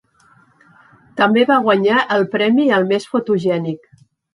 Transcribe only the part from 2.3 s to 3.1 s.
premi al